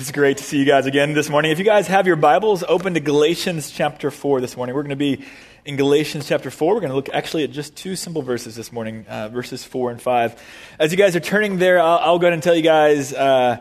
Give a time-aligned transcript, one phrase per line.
[0.00, 1.50] It's great to see you guys again this morning.
[1.50, 4.76] If you guys have your Bibles, open to Galatians chapter 4 this morning.
[4.76, 5.24] We're going to be
[5.64, 6.72] in Galatians chapter 4.
[6.72, 9.90] We're going to look actually at just two simple verses this morning, uh, verses 4
[9.90, 10.40] and 5.
[10.78, 13.58] As you guys are turning there, I'll, I'll go ahead and tell you guys uh,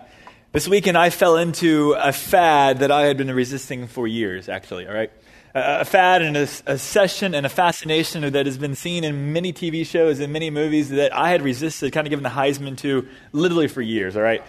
[0.52, 4.88] this weekend I fell into a fad that I had been resisting for years, actually,
[4.88, 5.12] all right?
[5.56, 9.54] A, fad and a, a session and a fascination that has been seen in many
[9.54, 13.08] TV shows and many movies that I had resisted, kind of given the Heisman to
[13.32, 14.44] literally for years, all right?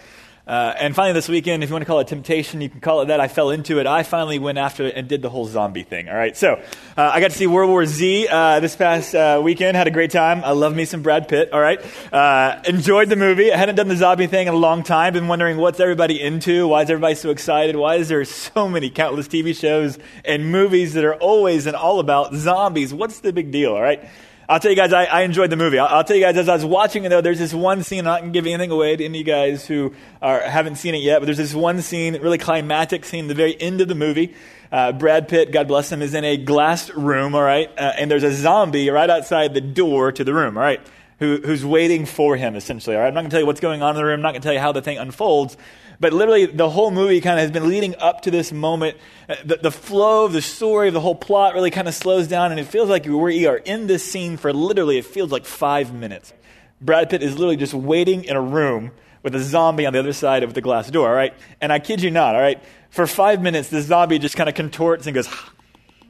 [0.49, 3.01] Uh, and finally, this weekend, if you want to call it temptation, you can call
[3.01, 3.19] it that.
[3.19, 3.85] I fell into it.
[3.85, 6.09] I finally went after it and did the whole zombie thing.
[6.09, 6.35] All right.
[6.35, 6.53] So
[6.97, 9.77] uh, I got to see World War Z uh, this past uh, weekend.
[9.77, 10.43] Had a great time.
[10.43, 11.53] I love me some Brad Pitt.
[11.53, 11.79] All right.
[12.11, 13.53] Uh, enjoyed the movie.
[13.53, 15.13] I hadn't done the zombie thing in a long time.
[15.13, 16.67] Been wondering what's everybody into.
[16.67, 17.75] Why is everybody so excited?
[17.75, 21.99] Why is there so many countless TV shows and movies that are always and all
[21.99, 22.91] about zombies?
[22.91, 23.73] What's the big deal?
[23.73, 24.03] All right.
[24.49, 25.77] I'll tell you guys, I, I enjoyed the movie.
[25.77, 27.99] I'll, I'll, tell you guys, as I was watching it, though, there's this one scene.
[27.99, 30.77] I'm not going to give anything away to any of you guys who are, haven't
[30.77, 33.87] seen it yet, but there's this one scene, really climactic scene, the very end of
[33.87, 34.33] the movie.
[34.71, 37.69] Uh, Brad Pitt, God bless him, is in a glass room, all right?
[37.77, 40.81] Uh, and there's a zombie right outside the door to the room, all right?
[41.19, 43.09] Who, who's waiting for him, essentially, all right?
[43.09, 44.15] I'm not going to tell you what's going on in the room.
[44.15, 45.57] I'm not going to tell you how the thing unfolds.
[45.99, 48.97] But literally, the whole movie kind of has been leading up to this moment.
[49.27, 52.27] Uh, the, the flow of the story, of the whole plot really kind of slows
[52.27, 55.45] down, and it feels like we are in this scene for literally, it feels like
[55.45, 56.33] five minutes.
[56.79, 60.13] Brad Pitt is literally just waiting in a room with a zombie on the other
[60.13, 61.33] side of the glass door, all right?
[61.59, 62.63] And I kid you not, all right?
[62.89, 65.27] For five minutes, the zombie just kind of contorts and goes,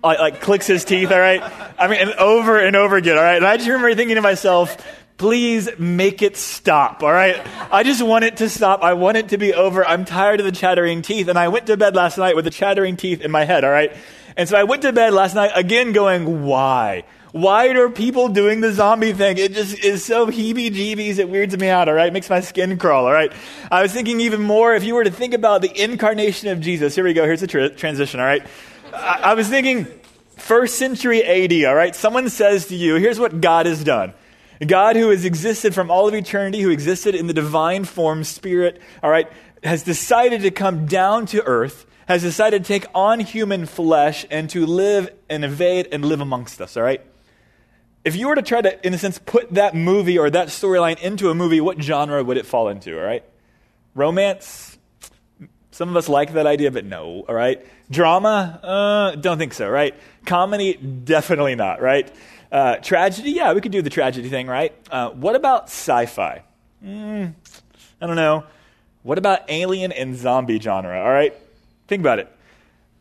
[0.03, 1.42] like, like clicks his teeth, all right?
[1.78, 3.38] I mean, and over and over again, all right?
[3.38, 4.78] And I just remember thinking to myself,
[5.17, 7.45] please make it stop, all right?
[7.72, 8.83] I just want it to stop.
[8.83, 9.86] I want it to be over.
[9.86, 11.28] I'm tired of the chattering teeth.
[11.28, 13.72] And I went to bed last night with the chattering teeth in my head, all
[13.72, 13.95] right?
[14.38, 17.03] And so I went to bed last night again going, why?
[17.31, 19.38] Why are people doing the zombie thing?
[19.38, 21.19] It just is so heebie jeebies.
[21.19, 22.08] It weirds me out, all right?
[22.08, 23.31] It makes my skin crawl, all right?
[23.69, 26.95] I was thinking even more if you were to think about the incarnation of Jesus.
[26.95, 27.25] Here we go.
[27.25, 28.47] Here's the tra- transition, all right?
[28.94, 29.88] I, I was thinking
[30.38, 31.96] first century AD, all right?
[31.96, 34.13] Someone says to you, here's what God has done.
[34.66, 38.81] God, who has existed from all of eternity, who existed in the divine form, spirit,
[39.02, 39.31] all right,
[39.63, 44.50] has decided to come down to earth, has decided to take on human flesh and
[44.50, 47.06] to live and evade and live amongst us, all right?
[48.03, 51.00] If you were to try to, in a sense, put that movie or that storyline
[51.00, 53.24] into a movie, what genre would it fall into, all right?
[53.94, 54.78] Romance?
[55.79, 57.66] Some of us like that idea, but no, all right?
[57.90, 58.59] Drama?
[58.62, 59.95] Uh, don't think so, right?
[60.25, 60.73] Comedy?
[60.73, 62.13] Definitely not, right?
[62.51, 64.75] Uh, tragedy, yeah, we could do the tragedy thing, right?
[64.91, 66.44] Uh, what about sci fi?
[66.84, 67.34] Mm,
[68.01, 68.44] I don't know.
[69.03, 71.34] What about alien and zombie genre, all right?
[71.88, 72.29] Think about it.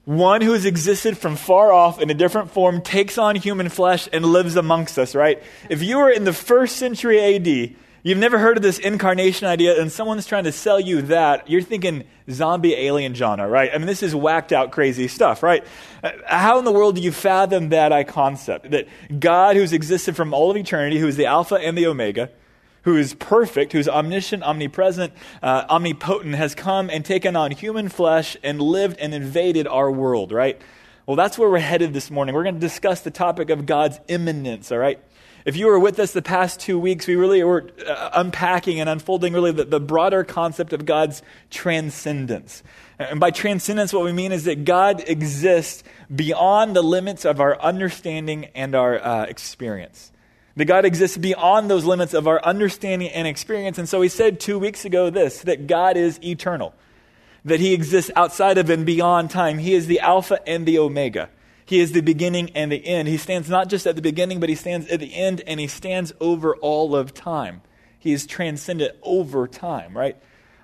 [0.05, 4.09] One who has existed from far off in a different form takes on human flesh
[4.13, 5.43] and lives amongst us, right?
[5.69, 9.81] If you were in the first century AD, You've never heard of this incarnation idea,
[9.81, 11.51] and someone's trying to sell you that.
[11.51, 13.71] You're thinking zombie alien genre, right?
[13.75, 15.65] I mean, this is whacked out crazy stuff, right?
[16.03, 18.71] Uh, how in the world do you fathom that I concept?
[18.71, 18.87] That
[19.19, 22.31] God, who's existed from all of eternity, who is the Alpha and the Omega,
[22.83, 28.37] who is perfect, who's omniscient, omnipresent, uh, omnipotent, has come and taken on human flesh
[28.45, 30.61] and lived and invaded our world, right?
[31.05, 32.35] Well, that's where we're headed this morning.
[32.35, 35.01] We're going to discuss the topic of God's immanence, all right?
[35.45, 38.89] If you were with us the past two weeks, we really were uh, unpacking and
[38.89, 42.63] unfolding really the, the broader concept of God's transcendence.
[42.99, 45.85] And by transcendence, what we mean is that God exists
[46.15, 50.11] beyond the limits of our understanding and our uh, experience.
[50.57, 53.79] That God exists beyond those limits of our understanding and experience.
[53.79, 56.75] And so we said two weeks ago this that God is eternal,
[57.45, 59.59] that He exists outside of and beyond time.
[59.59, 61.31] He is the Alpha and the Omega.
[61.69, 63.09] He is the beginning and the end.
[63.09, 65.67] He stands not just at the beginning, but he stands at the end and he
[65.67, 67.61] stands over all of time.
[67.99, 70.17] He is transcendent over time, right?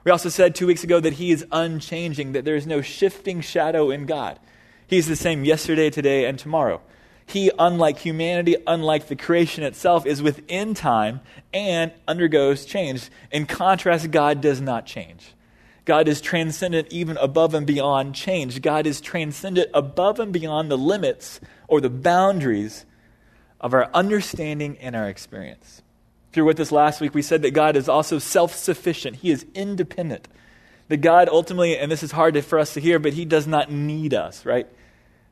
[0.05, 3.43] We also said two weeks ago that he is unchanging, that there is no shifting
[3.43, 4.41] shadow in God.
[4.87, 6.81] He's the same yesterday, today, and tomorrow.
[7.27, 11.21] He, unlike humanity, unlike the creation itself, is within time
[11.53, 13.11] and undergoes change.
[13.31, 15.35] In contrast, God does not change.
[15.85, 18.63] God is transcendent even above and beyond change.
[18.63, 22.87] God is transcendent above and beyond the limits or the boundaries
[23.61, 25.83] of our understanding and our experience.
[26.31, 29.31] If you're with us last week, we said that God is also self sufficient, He
[29.31, 30.29] is independent.
[30.89, 33.71] That God ultimately, and this is hard for us to hear, but He does not
[33.71, 34.67] need us, right?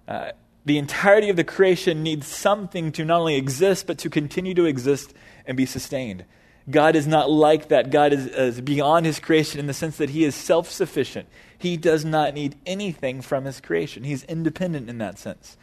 [0.08, 0.32] Uh,
[0.64, 4.64] the entirety of the creation needs something to not only exist, but to continue to
[4.64, 5.12] exist
[5.46, 6.24] and be sustained.
[6.70, 7.90] God is not like that.
[7.90, 11.28] God is, is beyond his creation in the sense that he is self sufficient.
[11.58, 15.56] He does not need anything from his creation, he's independent in that sense.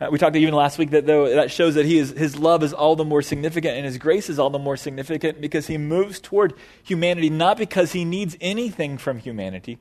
[0.00, 2.62] Uh, we talked even last week that though that shows that he is, his love
[2.62, 5.78] is all the more significant and his grace is all the more significant because he
[5.78, 6.52] moves toward
[6.82, 9.78] humanity not because he needs anything from humanity.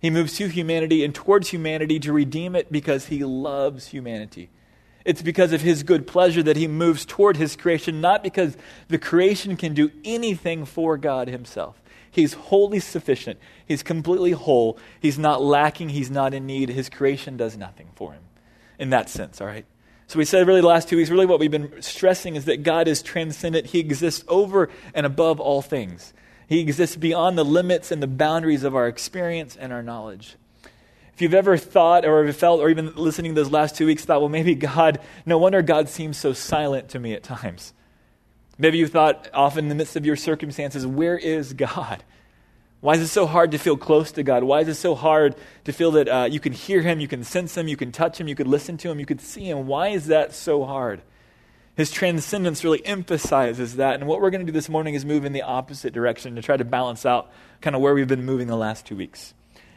[0.00, 4.50] He moves to humanity and towards humanity to redeem it because he loves humanity.
[5.04, 8.56] It's because of his good pleasure that he moves toward his creation, not because
[8.88, 11.82] the creation can do anything for God himself.
[12.10, 13.38] He's wholly sufficient.
[13.66, 14.78] He's completely whole.
[15.00, 15.88] He's not lacking.
[15.88, 16.68] He's not in need.
[16.68, 18.22] His creation does nothing for him
[18.78, 19.64] in that sense, all right?
[20.08, 22.62] So we said really the last two weeks, really what we've been stressing is that
[22.62, 23.66] God is transcendent.
[23.66, 26.12] He exists over and above all things.
[26.46, 30.36] He exists beyond the limits and the boundaries of our experience and our knowledge.
[31.14, 34.30] If you've ever thought or felt, or even listening those last two weeks, thought, well,
[34.30, 37.74] maybe God, no wonder God seems so silent to me at times.
[38.58, 42.04] Maybe you thought often in the midst of your circumstances, where is God?
[42.80, 44.42] Why is it so hard to feel close to God?
[44.42, 47.22] Why is it so hard to feel that uh, you can hear Him, you can
[47.22, 49.66] sense Him, you can touch Him, you could listen to Him, you could see Him?
[49.66, 51.02] Why is that so hard?
[51.76, 53.94] His transcendence really emphasizes that.
[53.94, 56.42] And what we're going to do this morning is move in the opposite direction to
[56.42, 57.30] try to balance out
[57.60, 59.32] kind of where we've been moving the last two weeks.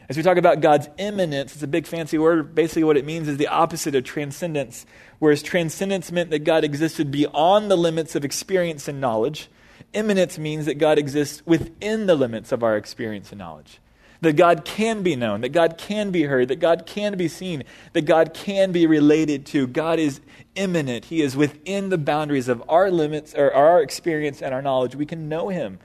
[0.08, 2.54] As we talk about God's immanence, it's a big fancy word.
[2.54, 4.86] Basically, what it means is the opposite of transcendence.
[5.18, 9.48] Whereas transcendence meant that God existed beyond the limits of experience and knowledge,
[9.92, 13.80] immanence means that God exists within the limits of our experience and knowledge
[14.20, 17.64] that God can be known, that God can be heard, that God can be seen,
[17.92, 19.66] that God can be related to.
[19.66, 20.20] God is
[20.54, 21.06] immanent.
[21.06, 24.94] He is within the boundaries of our limits or our experience and our knowledge.
[24.94, 25.78] We can know him.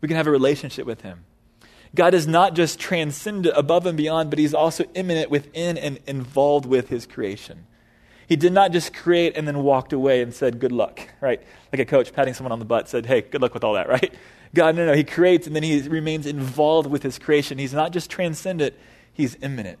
[0.00, 1.24] We can have a relationship with him.
[1.94, 6.66] God is not just transcendent above and beyond, but he's also immanent within and involved
[6.66, 7.66] with his creation.
[8.28, 11.42] He did not just create and then walked away and said, Good luck, right?
[11.72, 13.88] Like a coach patting someone on the butt said, Hey, good luck with all that,
[13.88, 14.12] right?
[14.54, 17.58] God, no, no, he creates and then he remains involved with his creation.
[17.58, 18.74] He's not just transcendent,
[19.12, 19.78] he's immanent.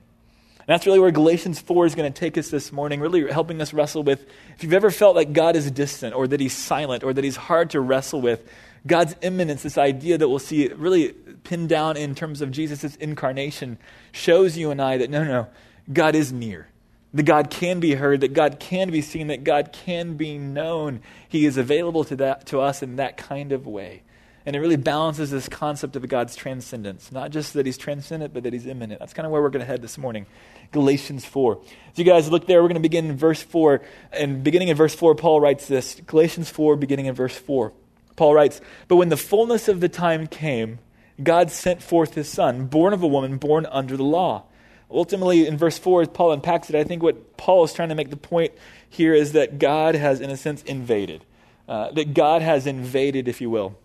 [0.58, 3.60] And that's really where Galatians 4 is going to take us this morning, really helping
[3.62, 7.04] us wrestle with if you've ever felt like God is distant or that he's silent
[7.04, 8.46] or that he's hard to wrestle with,
[8.86, 11.14] God's immanence, this idea that we'll see really
[11.44, 13.78] pinned down in terms of Jesus' incarnation,
[14.12, 15.48] shows you and I that no, no,
[15.92, 16.68] God is near.
[17.14, 21.00] That God can be heard, that God can be seen, that God can be known.
[21.26, 24.02] He is available to, that, to us in that kind of way.
[24.44, 27.12] And it really balances this concept of God's transcendence.
[27.12, 29.00] Not just that he's transcendent, but that he's immanent.
[29.00, 30.26] That's kind of where we're going to head this morning.
[30.72, 31.60] Galatians 4.
[31.64, 33.82] So you guys look there, we're going to begin in verse 4.
[34.12, 37.72] And beginning in verse 4, Paul writes this Galatians 4, beginning in verse 4.
[38.16, 40.78] Paul writes, But when the fullness of the time came,
[41.22, 44.44] God sent forth his son, born of a woman, born under the law.
[44.90, 47.94] Ultimately, in verse 4, as Paul unpacks it, I think what Paul is trying to
[47.94, 48.52] make the point
[48.88, 51.24] here is that God has, in a sense, invaded.
[51.68, 53.76] Uh, that God has invaded, if you will.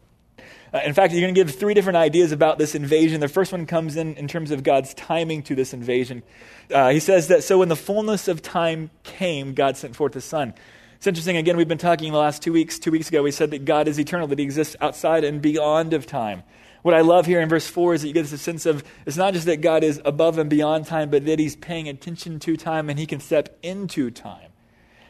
[0.73, 3.19] Uh, in fact, you're going to give three different ideas about this invasion.
[3.19, 6.23] The first one comes in in terms of God's timing to this invasion.
[6.71, 10.23] Uh, he says that so when the fullness of time came, God sent forth his
[10.23, 10.53] son.
[10.95, 12.79] It's interesting, again, we've been talking the last two weeks.
[12.79, 15.93] Two weeks ago, we said that God is eternal, that he exists outside and beyond
[15.93, 16.43] of time.
[16.83, 19.17] What I love here in verse 4 is that you get this sense of it's
[19.17, 22.57] not just that God is above and beyond time, but that he's paying attention to
[22.57, 24.51] time and he can step into time.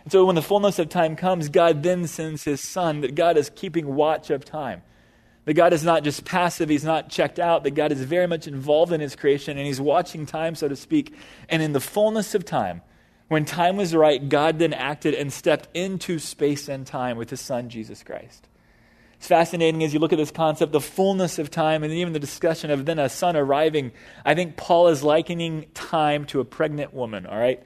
[0.04, 3.38] And so when the fullness of time comes, God then sends his son, that God
[3.38, 4.84] is keeping watch of time.
[5.46, 8.48] That God is not just passive, He's not checked out, that God is very much
[8.48, 11.14] involved in His creation and He's watching time, so to speak.
[11.50, 12.82] And in the fullness of time,
[13.28, 17.42] when time was right, God then acted and stepped into space and time with His
[17.42, 18.48] Son, Jesus Christ.
[19.24, 22.20] It's fascinating as you look at this concept, the fullness of time, and even the
[22.20, 23.94] discussion of then a son arriving.
[24.26, 27.64] I think Paul is likening time to a pregnant woman, all right?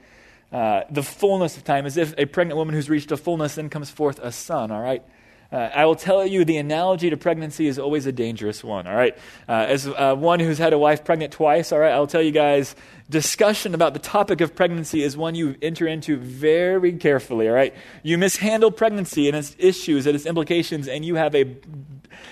[0.52, 3.70] Uh, the fullness of time, as if a pregnant woman who's reached a fullness then
[3.70, 5.02] comes forth a son, all right?
[5.50, 8.94] Uh, I will tell you the analogy to pregnancy is always a dangerous one, all
[8.94, 9.18] right?
[9.48, 12.30] Uh, as uh, one who's had a wife pregnant twice, all right, I'll tell you
[12.30, 12.76] guys
[13.10, 17.74] discussion about the topic of pregnancy is one you enter into very carefully, all right?
[18.02, 21.56] You mishandle pregnancy and its issues and its implications, and you have a,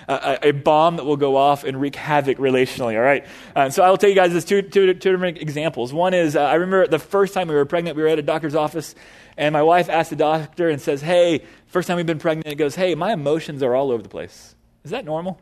[0.07, 3.27] a, a bomb that will go off and wreak havoc relationally, all right?
[3.55, 5.95] Uh, so I will tell you guys this two, two, two different examples.
[5.95, 8.23] One is uh, I remember the first time we were pregnant, we were at a
[8.23, 8.95] doctor's office,
[9.39, 12.57] and my wife asked the doctor and says, Hey, first time we've been pregnant, it
[12.57, 14.55] goes, Hey, my emotions are all over the place.
[14.85, 15.41] Is that normal?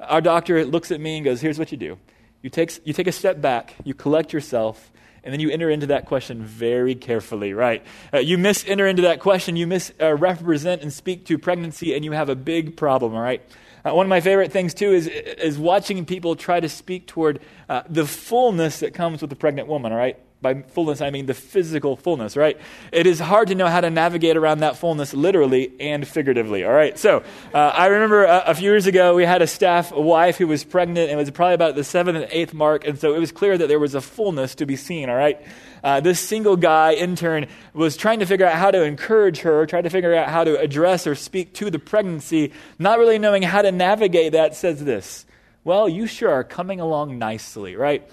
[0.00, 1.98] Our doctor looks at me and goes, Here's what you do
[2.42, 4.90] you take, you take a step back, you collect yourself,
[5.24, 7.84] and then you enter into that question very carefully, right?
[8.12, 12.04] Uh, you miss enter into that question, you misrepresent uh, and speak to pregnancy, and
[12.04, 13.42] you have a big problem, all right?
[13.84, 17.40] Uh, one of my favorite things, too, is, is watching people try to speak toward
[17.68, 20.18] uh, the fullness that comes with the pregnant woman, all right?
[20.42, 22.58] By fullness, I mean the physical fullness, right?
[22.90, 26.72] It is hard to know how to navigate around that fullness literally and figuratively, all
[26.72, 26.98] right?
[26.98, 27.22] So
[27.54, 30.64] uh, I remember a, a, few years ago, we had a staff wife who was
[30.64, 33.30] pregnant and it was probably about the seventh and eighth mark, and so it was
[33.32, 35.40] clear that there was a fullness to be seen, all right?
[35.84, 39.82] Uh, this single guy intern was trying to figure out how to encourage her, trying
[39.84, 43.62] to figure out how to address or speak to the pregnancy, not really knowing how
[43.62, 45.24] to navigate that, says this
[45.64, 48.08] Well, you sure are coming along nicely, right?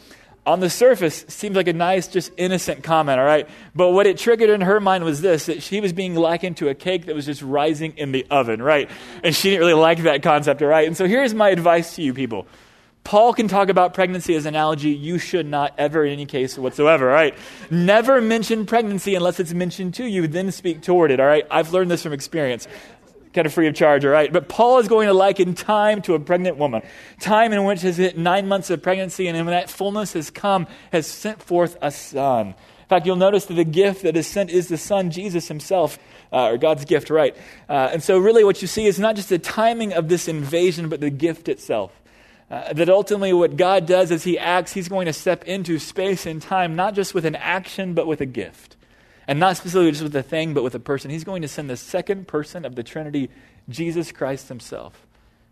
[0.50, 3.48] On the surface seems like a nice, just innocent comment, all right?
[3.76, 6.70] But what it triggered in her mind was this that she was being likened to
[6.70, 8.90] a cake that was just rising in the oven, right?
[9.24, 10.88] And she didn't really like that concept, all right?
[10.88, 12.48] And so here's my advice to you people.
[13.04, 14.90] Paul can talk about pregnancy as an analogy.
[14.90, 17.36] You should not ever, in any case whatsoever, all right?
[17.70, 21.46] Never mention pregnancy unless it's mentioned to you, then speak toward it, all right?
[21.50, 22.68] I've learned this from experience
[23.34, 24.32] kind of free of charge, all right?
[24.32, 26.82] But Paul is going to liken time to a pregnant woman.
[27.20, 30.68] Time in which has hit nine months of pregnancy, and when that fullness has come,
[30.92, 32.56] has sent forth a son.
[32.90, 36.00] In fact, you'll notice that the gift that is sent is the Son, Jesus himself,
[36.34, 37.38] uh, or God's gift, right?
[37.70, 40.90] Uh, and so, really, what you see is not just the timing of this invasion,
[40.90, 41.92] but the gift itself.
[42.50, 46.26] Uh, that ultimately, what God does as He acts, He's going to step into space
[46.26, 48.76] and time, not just with an action, but with a gift.
[49.30, 51.12] And not specifically just with a thing, but with a person.
[51.12, 53.30] He's going to send the second person of the Trinity,
[53.70, 55.06] Jesus Christ himself.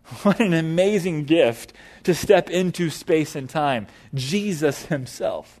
[0.24, 3.86] What an amazing gift to step into space and time.
[4.12, 5.60] Jesus himself,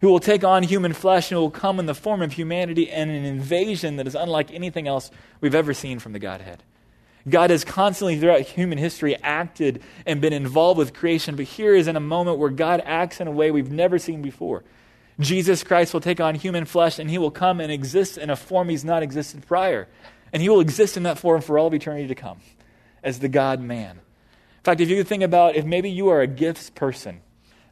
[0.00, 3.08] who will take on human flesh and will come in the form of humanity and
[3.08, 6.64] an invasion that is unlike anything else we've ever seen from the Godhead.
[7.28, 11.86] God has constantly, throughout human history, acted and been involved with creation, but here is
[11.86, 14.64] in a moment where God acts in a way we've never seen before.
[15.20, 18.36] Jesus Christ will take on human flesh and he will come and exist in a
[18.36, 19.88] form he's not existed prior.
[20.32, 22.38] And he will exist in that form for all of eternity to come
[23.02, 23.96] as the God man.
[23.96, 27.20] In fact, if you think about if maybe you are a gifts person,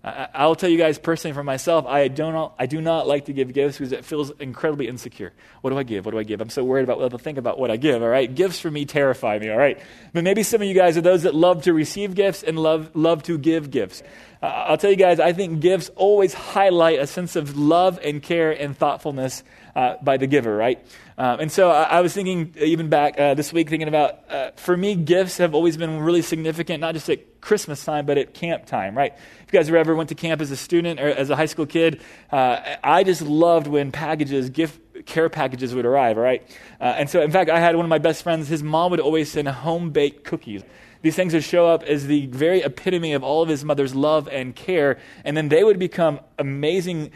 [0.07, 3.33] I, will tell you guys personally for myself, I, don't, I do not like to
[3.33, 5.33] give gifts because it feels incredibly insecure.
[5.63, 6.05] What do I give?
[6.05, 6.41] What do I give?
[6.41, 8.33] I'm so worried about what they'll think about what I give, all right?
[8.33, 9.81] Gifts for me terrify me, all right?
[10.13, 12.95] But maybe some of you guys are those that love to receive gifts and love,
[12.95, 14.05] love to give gifts.
[14.43, 18.23] Uh, I'll tell you guys, I think gifts always highlight a sense of love and
[18.23, 19.43] care and thoughtfulness
[19.75, 20.85] uh, by the giver, right?
[21.17, 24.51] Um, and so I, I, was thinking, even back uh, this week, thinking about, uh,
[24.57, 28.35] for me, gifts have always been really significant, not just at Christmas time, but at
[28.35, 29.13] camp time, right?
[29.15, 31.67] If you guys ever went to camp as a student or as a high school
[31.67, 36.43] kid, uh, I just loved when packages, gift care packages would arrive, right?
[36.81, 39.31] And so, in fact, I had one of my best friends, his mom would always
[39.31, 40.63] send home baked cookies.
[41.07, 44.27] These things would show up as the very epitome of all of his mother's love
[44.27, 47.13] and care, and then they would become amazing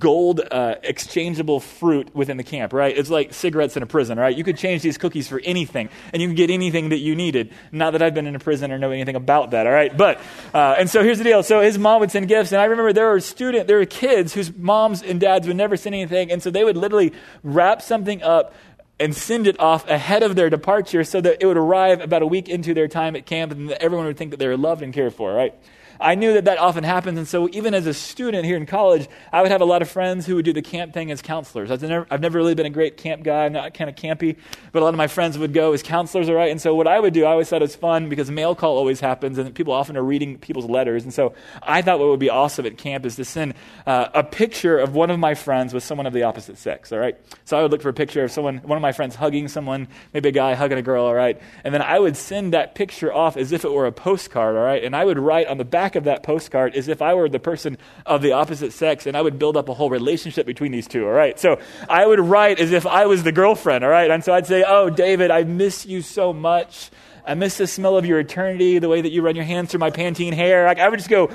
[0.00, 2.98] gold uh, exchangeable fruit within the camp, right?
[2.98, 4.36] It's like cigarettes in a prison, right?
[4.36, 7.52] You could change these cookies for anything, and you can get anything that you needed.
[7.70, 9.96] Not that I've been in a prison or know anything about that, all right?
[9.96, 10.18] But,
[10.52, 11.44] uh, and so here's the deal.
[11.44, 14.34] So his mom would send gifts, and I remember there were student, there were kids
[14.34, 17.12] whose moms and dads would never send anything, and so they would literally
[17.44, 18.54] wrap something up
[19.00, 22.26] and send it off ahead of their departure so that it would arrive about a
[22.26, 24.92] week into their time at camp and everyone would think that they were loved and
[24.92, 25.54] cared for, right?
[26.00, 27.18] I knew that that often happens.
[27.18, 29.90] And so, even as a student here in college, I would have a lot of
[29.90, 31.70] friends who would do the camp thing as counselors.
[31.70, 33.46] I've never, I've never really been a great camp guy.
[33.46, 34.36] I'm not kind of campy,
[34.72, 36.50] but a lot of my friends would go as counselors, all right?
[36.50, 38.76] And so, what I would do, I always thought it was fun because mail call
[38.76, 41.02] always happens, and people often are reading people's letters.
[41.02, 43.54] And so, I thought what would be awesome at camp is to send
[43.86, 46.98] uh, a picture of one of my friends with someone of the opposite sex, all
[46.98, 47.16] right?
[47.44, 49.88] So, I would look for a picture of someone, one of my friends hugging someone,
[50.14, 51.40] maybe a guy hugging a girl, all right?
[51.64, 54.62] And then I would send that picture off as if it were a postcard, all
[54.62, 54.84] right?
[54.84, 57.38] And I would write on the back of that postcard, is if I were the
[57.38, 60.86] person of the opposite sex and I would build up a whole relationship between these
[60.86, 61.38] two, all right?
[61.38, 64.10] So I would write as if I was the girlfriend, all right?
[64.10, 66.90] And so I'd say, Oh, David, I miss you so much.
[67.26, 69.80] I miss the smell of your eternity, the way that you run your hands through
[69.80, 70.66] my Pantene hair.
[70.66, 71.30] I would just go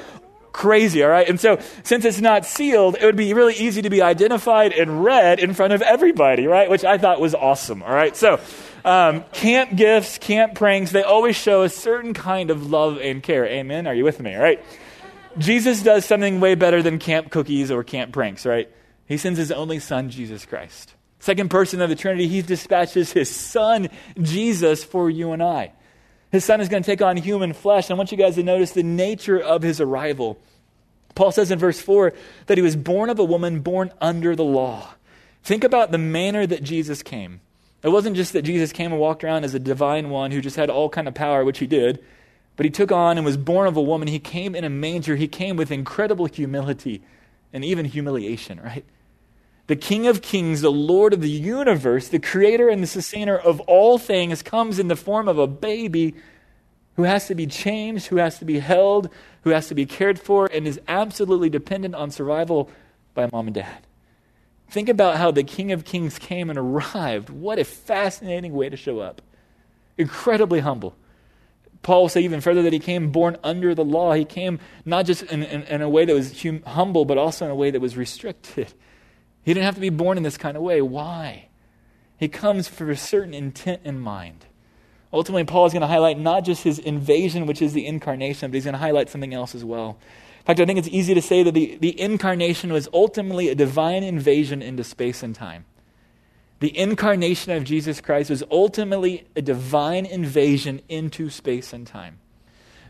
[0.54, 1.28] crazy, all right?
[1.28, 5.04] And so, since it's not sealed, it would be really easy to be identified and
[5.04, 6.70] read in front of everybody, right?
[6.70, 8.16] Which I thought was awesome, all right?
[8.16, 8.40] So,
[8.86, 13.46] um, camp gifts, camp pranks, they always show a certain kind of love and care.
[13.46, 13.88] Amen?
[13.88, 14.64] Are you with me, all right?
[15.38, 18.70] Jesus does something way better than camp cookies or camp pranks, right?
[19.08, 20.94] He sends his only son, Jesus Christ.
[21.20, 23.90] Second person of the Trinity, he dispatches his son,
[24.22, 25.72] Jesus, for you and I.
[26.32, 27.90] His son is going to take on human flesh.
[27.90, 30.38] I want you guys to notice the nature of his arrival.
[31.16, 32.14] Paul says in verse 4
[32.48, 34.96] that he was born of a woman born under the law.
[35.44, 37.42] Think about the manner that Jesus came.
[37.84, 40.56] It wasn't just that Jesus came and walked around as a divine one who just
[40.56, 42.04] had all kind of power, which he did.
[42.56, 44.08] But he took on and was born of a woman.
[44.08, 45.16] He came in a manger.
[45.16, 47.02] He came with incredible humility
[47.52, 48.86] and even humiliation, right?
[49.68, 53.60] The King of Kings, the Lord of the universe, the creator and the sustainer of
[53.62, 56.16] all things, comes in the form of a baby
[56.96, 59.10] who has to be changed, who has to be held,
[59.42, 62.70] who has to be cared for, and is absolutely dependent on survival
[63.14, 63.88] by mom and dad.
[64.70, 67.30] Think about how the King of Kings came and arrived.
[67.30, 69.22] What a fascinating way to show up.
[69.98, 70.96] Incredibly humble
[71.84, 74.14] Paul will say even further that he came born under the law.
[74.14, 77.46] He came not just in, in, in a way that was hum, humble, but also
[77.46, 78.74] in a way that was restricted.
[79.44, 80.82] He didn't have to be born in this kind of way.
[80.82, 81.50] Why?
[82.18, 84.46] He comes for a certain intent in mind.
[85.12, 88.56] Ultimately, Paul is going to highlight not just his invasion, which is the incarnation, but
[88.56, 89.98] he's going to highlight something else as well.
[90.44, 93.56] In fact, I think it's easy to say that the, the incarnation was ultimately a
[93.56, 95.64] divine invasion into space and time.
[96.60, 102.20] The incarnation of Jesus Christ was ultimately a divine invasion into space and time.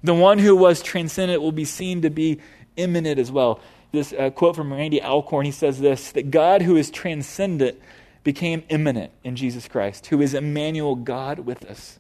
[0.04, 2.40] The one who was transcendent will be seen to be
[2.76, 3.60] immanent as well.
[3.92, 7.80] This uh, quote from Randy Alcorn, he says this that God who is transcendent
[8.24, 12.00] became immanent in Jesus Christ, who is Emmanuel, God with us.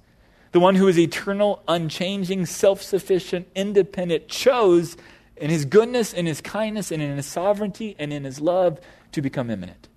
[0.51, 4.97] The one who is eternal, unchanging, self sufficient, independent, chose
[5.37, 8.79] in his goodness, in his kindness, and in his sovereignty, and in his love
[9.11, 9.89] to become immanent.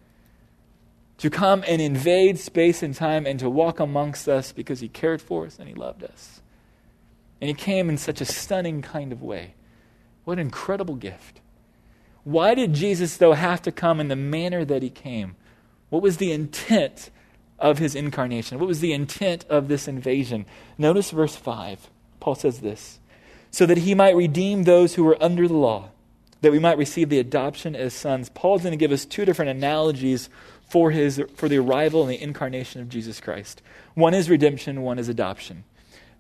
[1.19, 5.23] To come and invade space and time and to walk amongst us because he cared
[5.23, 6.43] for us and he loved us.
[7.41, 9.55] And he came in such a stunning kind of way.
[10.25, 11.41] What an incredible gift.
[12.25, 15.37] Why did Jesus, though, have to come in the manner that he came?
[15.91, 17.11] What was the intent
[17.59, 18.59] of his incarnation?
[18.59, 20.45] What was the intent of this invasion?
[20.77, 21.89] Notice verse 5.
[22.21, 22.99] Paul says this
[23.57, 25.89] so that he might redeem those who were under the law,
[26.43, 28.29] that we might receive the adoption as sons.
[28.29, 30.29] Paul's going to give us two different analogies
[30.69, 33.63] for, his, for the arrival and the incarnation of Jesus Christ.
[33.95, 35.65] One is redemption, one is adoption.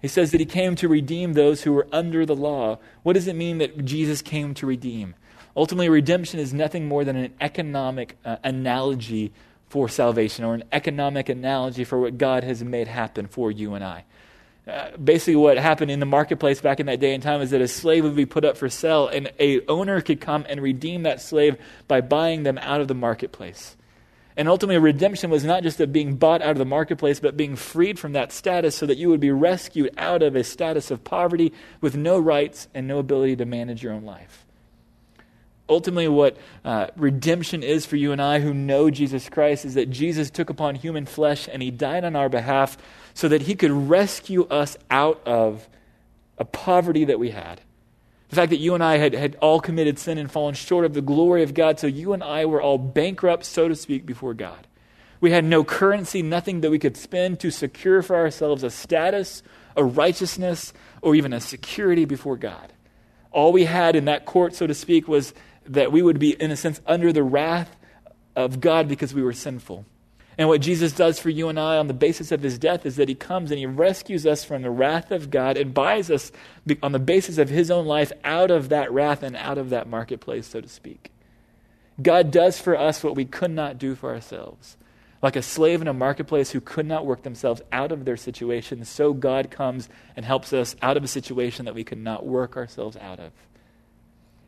[0.01, 2.79] He says that he came to redeem those who were under the law.
[3.03, 5.15] What does it mean that Jesus came to redeem?
[5.55, 9.35] Ultimately, redemption is nothing more than an economic uh, analogy
[9.69, 13.85] for salvation or an economic analogy for what God has made happen for you and
[13.85, 14.07] I.
[14.67, 17.61] Uh, basically, what happened in the marketplace back in that day and time is that
[17.61, 21.05] a slave would be put up for sale, and a owner could come and redeem
[21.05, 21.57] that slave
[21.87, 23.77] by buying them out of the marketplace.
[24.37, 27.55] And ultimately, redemption was not just of being bought out of the marketplace, but being
[27.55, 31.05] freed from that status so that you would be rescued out of a status of
[31.05, 34.46] poverty with no rights and no ability to manage your own life.
[35.69, 39.91] Ultimately, what uh, redemption is for you and I who know Jesus Christ is that
[39.91, 42.79] Jesus took upon human flesh and he died on our behalf
[43.15, 45.69] so that he could rescue us out of
[46.39, 47.61] a poverty that we had.
[48.29, 50.95] The fact that you and I had, had all committed sin and fallen short of
[50.95, 54.35] the glory of God, so you and I were all bankrupt, so to speak, before
[54.35, 54.67] God.
[55.21, 59.43] We had no currency, nothing that we could spend to secure for ourselves a status,
[59.77, 62.73] a righteousness, or even a security before God.
[63.31, 65.33] All we had in that court, so to speak, was
[65.69, 67.77] that we would be, in a sense, under the wrath
[68.35, 69.85] of God because we were sinful.
[70.39, 72.97] And what Jesus does for you and I on the basis of his death is
[72.97, 76.31] that he comes and he rescues us from the wrath of God and buys us
[76.83, 79.89] on the basis of his own life out of that wrath and out of that
[79.89, 81.11] marketplace, so to speak.
[82.03, 84.77] God does for us what we could not do for ourselves.
[85.23, 88.85] Like a slave in a marketplace who could not work themselves out of their situation,
[88.85, 92.59] so God comes and helps us out of a situation that we could not work
[92.59, 93.33] ourselves out of.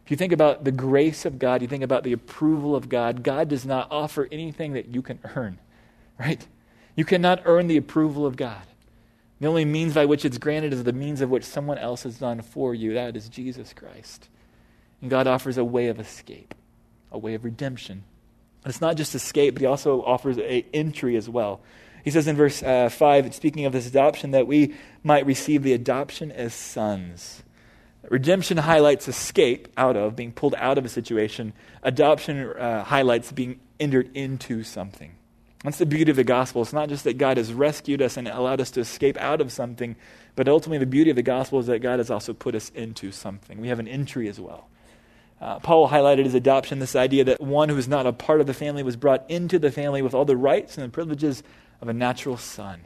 [0.08, 3.22] If you think about the grace of God, you think about the approval of God,
[3.22, 5.58] God does not offer anything that you can earn,
[6.18, 6.46] right?
[6.96, 8.62] You cannot earn the approval of God.
[9.38, 12.20] The only means by which it's granted is the means of which someone else has
[12.20, 12.94] done for you.
[12.94, 14.30] That is Jesus Christ.
[15.02, 16.54] And God offers a way of escape,
[17.12, 18.04] a way of redemption.
[18.64, 21.60] And it's not just escape, but He also offers a entry as well.
[22.02, 25.74] He says in verse uh, 5, speaking of this adoption, that we might receive the
[25.74, 27.42] adoption as sons.
[28.10, 31.52] Redemption highlights escape out of, being pulled out of a situation.
[31.82, 35.12] Adoption uh, highlights being entered into something.
[35.64, 36.62] That's the beauty of the gospel.
[36.62, 39.52] It's not just that God has rescued us and allowed us to escape out of
[39.52, 39.96] something,
[40.36, 43.10] but ultimately the beauty of the gospel is that God has also put us into
[43.10, 43.60] something.
[43.60, 44.68] We have an entry as well.
[45.40, 48.46] Uh, Paul highlighted his adoption this idea that one who is not a part of
[48.46, 51.42] the family was brought into the family with all the rights and the privileges
[51.80, 52.80] of a natural son.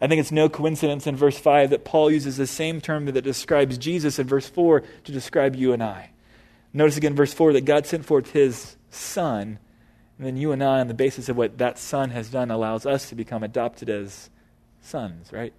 [0.00, 3.20] I think it's no coincidence in verse 5 that Paul uses the same term that
[3.22, 6.10] describes Jesus in verse 4 to describe you and I.
[6.72, 9.58] Notice again, verse 4, that God sent forth his Son,
[10.18, 12.86] and then you and I, on the basis of what that Son has done, allows
[12.86, 14.30] us to become adopted as
[14.80, 15.52] sons, right?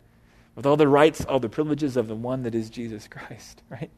[0.56, 3.92] With all the rights, all the privileges of the one that is Jesus Christ, right?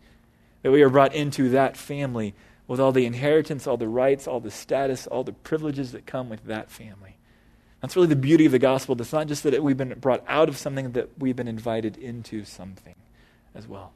[0.61, 2.33] That we are brought into that family
[2.67, 6.29] with all the inheritance, all the rights, all the status, all the privileges that come
[6.29, 7.12] with that family.
[7.83, 8.99] That's really the beauty of the gospel.
[9.01, 12.45] It's not just that we've been brought out of something, that we've been invited into
[12.45, 12.95] something
[13.53, 13.91] as well.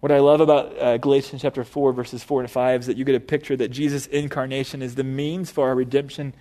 [0.00, 3.06] What I love about uh, Galatians chapter 4, verses 4 and 5 is that you
[3.06, 6.34] get a picture that Jesus' incarnation is the means for our redemption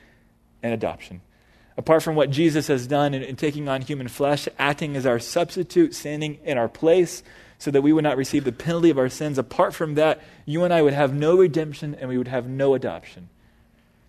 [0.61, 1.21] and adoption.
[1.77, 5.19] Apart from what Jesus has done in, in taking on human flesh, acting as our
[5.19, 7.23] substitute, standing in our place,
[7.59, 10.65] so that we would not receive the penalty of our sins, apart from that, you
[10.65, 13.29] and I would have no redemption and we would have no adoption.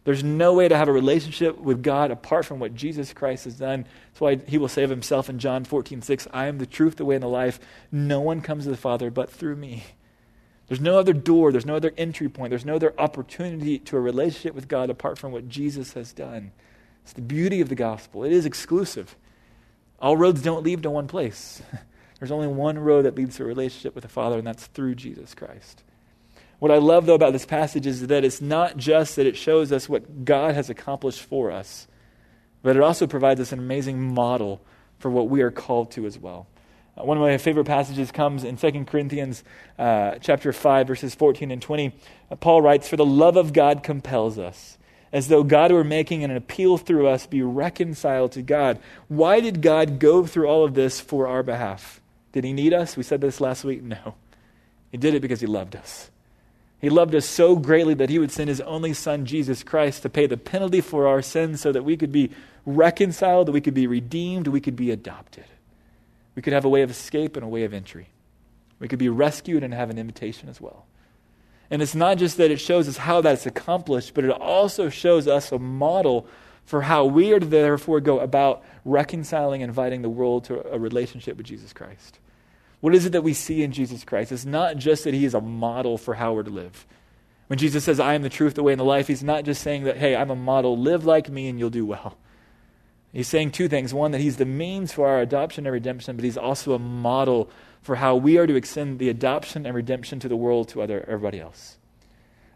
[0.05, 3.55] There's no way to have a relationship with God apart from what Jesus Christ has
[3.55, 3.87] done.
[4.09, 6.97] That's why he will say of himself in John 14, 6, I am the truth,
[6.97, 7.61] the way, and the life.
[7.93, 9.85] No one comes to the Father but through me.
[10.67, 14.01] There's no other door, there's no other entry point, there's no other opportunity to a
[14.01, 16.53] relationship with God apart from what Jesus has done.
[17.05, 18.25] It's the beauty of the gospel.
[18.25, 19.15] It is exclusive.
[20.01, 21.63] All roads don't lead to one place.
[22.19, 24.95] There's only one road that leads to a relationship with the Father, and that's through
[24.95, 25.83] Jesus Christ.
[26.63, 29.73] What I love, though, about this passage is that it's not just that it shows
[29.73, 31.89] us what God has accomplished for us,
[32.63, 34.61] but it also provides us an amazing model
[35.01, 36.47] for what we are called to as well.
[36.97, 39.43] Uh, one of my favorite passages comes in 2 Corinthians
[39.77, 41.93] uh, chapter 5, verses 14 and 20.
[42.31, 44.79] Uh, Paul writes, For the love of God compels us,
[45.13, 48.79] as though God were making an appeal through us, be reconciled to God.
[49.09, 52.01] Why did God go through all of this for our behalf?
[52.31, 52.97] Did he need us?
[52.97, 53.83] We said this last week.
[53.83, 54.15] No.
[54.93, 56.12] He did it because he loved us.
[56.83, 60.11] He loved us so greatly that he would send his only son, Jesus Christ, to
[60.11, 62.33] pay the penalty for our sins so that we could be
[62.67, 65.45] reconciled, that we could be redeemed, we could be adopted.
[66.35, 68.09] We could have a way of escape and a way of entry.
[68.81, 70.87] We could be rescued and have an invitation as well.
[71.71, 75.29] And it's not just that it shows us how that's accomplished, but it also shows
[75.29, 76.27] us a model
[76.65, 80.79] for how we are to therefore go about reconciling and inviting the world to a
[80.81, 82.19] relationship with Jesus Christ.
[82.83, 84.33] What is it that we see in Jesus Christ?
[84.33, 86.85] It's not just that he is a model for how we're to live.
[87.47, 89.63] When Jesus says, I am the truth, the way, and the life, he's not just
[89.63, 92.19] saying that, hey, I'm a model, live like me and you'll do well.
[93.13, 93.95] He's saying two things.
[93.95, 97.51] One, that he's the means for our adoption and redemption, but he's also a model
[97.83, 101.05] for how we are to extend the adoption and redemption to the world, to other,
[101.07, 101.79] everybody else.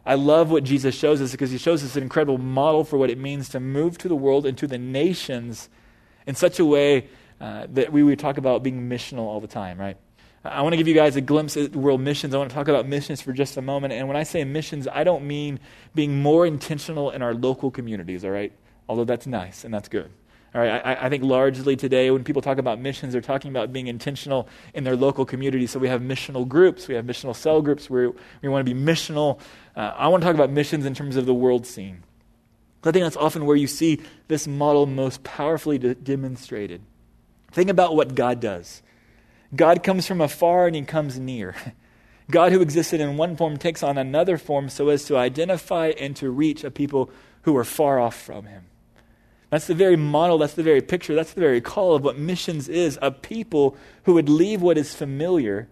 [0.04, 3.10] I love what Jesus shows us because he shows us an incredible model for what
[3.10, 5.68] it means to move to the world and to the nations
[6.26, 7.06] in such a way
[7.40, 9.98] uh, that we would talk about being missional all the time, right?
[10.52, 12.34] I want to give you guys a glimpse at world missions.
[12.34, 13.92] I want to talk about missions for just a moment.
[13.92, 15.60] And when I say missions, I don't mean
[15.94, 18.52] being more intentional in our local communities, all right?
[18.88, 20.10] Although that's nice and that's good.
[20.54, 23.74] All right, I, I, think largely today, when people talk about missions, they're talking about
[23.74, 25.66] being intentional in their local community.
[25.66, 28.80] So we have missional groups, we have missional cell groups where we want to be
[28.80, 29.38] missional.
[29.76, 32.04] Uh, I want to talk about missions in terms of the world scene.
[32.84, 36.80] I think that's often where you see this model most powerfully de- demonstrated.
[37.50, 38.82] Think about what God does.
[39.56, 41.54] God comes from afar and he comes near.
[42.30, 46.16] God, who existed in one form, takes on another form so as to identify and
[46.16, 47.10] to reach a people
[47.42, 48.64] who are far off from him.
[49.50, 52.68] That's the very model, that's the very picture, that's the very call of what missions
[52.68, 55.68] is a people who would leave what is familiar,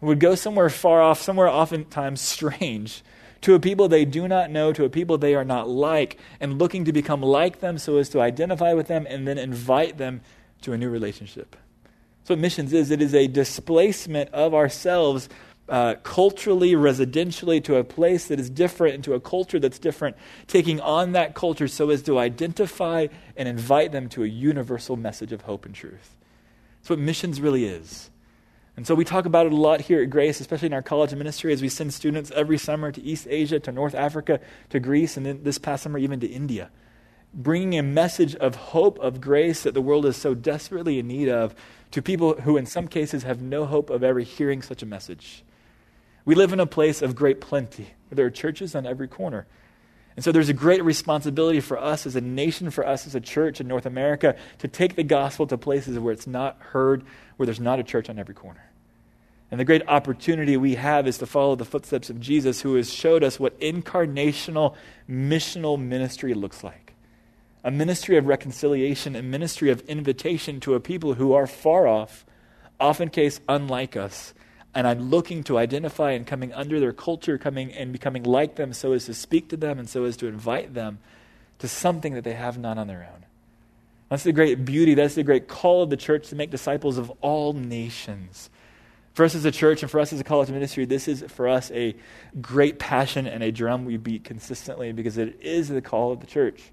[0.00, 3.02] would go somewhere far off, somewhere oftentimes strange,
[3.40, 6.58] to a people they do not know, to a people they are not like, and
[6.58, 10.20] looking to become like them so as to identify with them and then invite them
[10.62, 11.56] to a new relationship.
[12.24, 15.28] That's what missions is it is a displacement of ourselves
[15.68, 20.80] uh, culturally, residentially, to a place that is different, into a culture that's different, taking
[20.80, 25.42] on that culture so as to identify and invite them to a universal message of
[25.42, 26.16] hope and truth.
[26.80, 28.08] That's what missions really is.
[28.74, 31.14] And so we talk about it a lot here at Grace, especially in our college
[31.14, 35.18] ministry, as we send students every summer to East Asia, to North Africa, to Greece,
[35.18, 36.70] and then this past summer even to India
[37.34, 41.28] bringing a message of hope, of grace that the world is so desperately in need
[41.28, 41.54] of
[41.94, 45.44] to people who, in some cases, have no hope of ever hearing such a message.
[46.24, 49.46] We live in a place of great plenty there are churches on every corner.
[50.16, 53.20] And so there's a great responsibility for us as a nation, for us as a
[53.20, 57.04] church in North America, to take the gospel to places where it's not heard,
[57.36, 58.68] where there's not a church on every corner.
[59.52, 62.92] And the great opportunity we have is to follow the footsteps of Jesus, who has
[62.92, 64.74] showed us what incarnational,
[65.08, 66.83] missional ministry looks like
[67.64, 72.26] a ministry of reconciliation, a ministry of invitation to a people who are far off,
[72.78, 74.34] often case unlike us.
[74.74, 78.74] And I'm looking to identify and coming under their culture, coming and becoming like them
[78.74, 80.98] so as to speak to them and so as to invite them
[81.60, 83.24] to something that they have not on their own.
[84.10, 84.94] That's the great beauty.
[84.94, 88.50] That's the great call of the church to make disciples of all nations.
[89.14, 91.48] For us as a church and for us as a college ministry, this is for
[91.48, 91.94] us a
[92.42, 96.26] great passion and a drum we beat consistently because it is the call of the
[96.26, 96.72] church.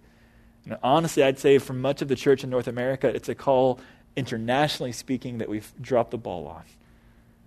[0.83, 3.79] Honestly, I'd say for much of the church in North America, it's a call,
[4.15, 6.63] internationally speaking, that we've dropped the ball on.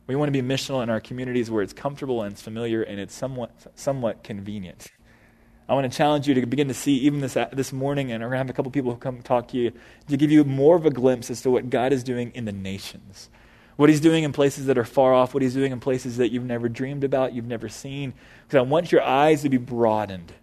[0.07, 3.01] We want to be missional in our communities where it's comfortable and it's familiar and
[3.01, 4.89] it's somewhat, somewhat convenient.
[5.67, 8.29] I want to challenge you to begin to see, even this, this morning, and we're
[8.29, 9.73] going to have a couple people who come talk to you,
[10.09, 12.53] to give you more of a glimpse as to what God is doing in the
[12.53, 13.31] nations.
[13.77, 16.31] What He's doing in places that are far off, what He's doing in places that
[16.31, 18.13] you've never dreamed about, you've never seen.
[18.47, 20.35] Because I want your eyes to be broadened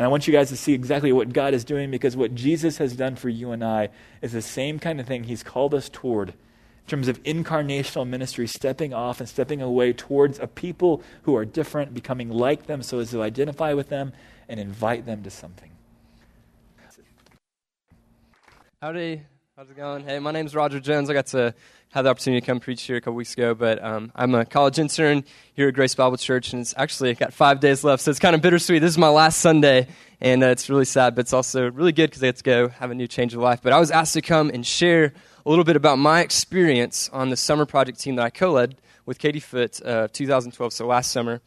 [0.00, 2.78] and I want you guys to see exactly what God is doing because what Jesus
[2.78, 3.90] has done for you and I
[4.22, 6.34] is the same kind of thing He's called us toward in
[6.86, 11.92] terms of incarnational ministry, stepping off and stepping away towards a people who are different,
[11.92, 14.14] becoming like them so as to identify with them
[14.48, 15.70] and invite them to something.
[18.80, 19.20] Howdy.
[19.54, 20.04] How's it going?
[20.04, 21.10] Hey, my name's Roger Jones.
[21.10, 21.54] I got to
[21.90, 24.44] had the opportunity to come preach here a couple weeks ago, but um, I'm a
[24.44, 25.24] college intern
[25.54, 28.36] here at Grace Bible Church, and it's actually got five days left, so it's kind
[28.36, 28.80] of bittersweet.
[28.80, 29.88] This is my last Sunday,
[30.20, 32.68] and uh, it's really sad, but it's also really good because I get to go
[32.68, 33.60] have a new change of life.
[33.60, 35.12] But I was asked to come and share
[35.44, 39.18] a little bit about my experience on the summer project team that I co-led with
[39.18, 41.40] Katie Foote, uh, 2012, so last summer.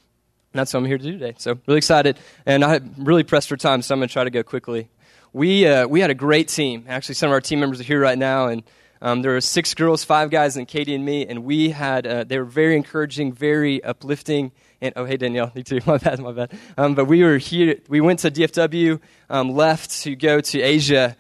[0.52, 1.36] that's what I'm here to do today.
[1.38, 4.30] So really excited, and I really pressed for time, so I'm going to try to
[4.30, 4.90] go quickly.
[5.32, 6.84] We uh, we had a great team.
[6.90, 8.62] Actually, some of our team members are here right now, and
[9.04, 12.24] um, there were six girls, five guys, and Katie and me, and we had uh,
[12.24, 14.54] they were very encouraging, very uplifting.
[14.80, 15.82] And oh, hey Danielle, me too.
[15.86, 16.58] My bad, my bad.
[16.78, 17.82] Um, but we were here.
[17.90, 21.18] We went to DFW, um, left to go to Asia,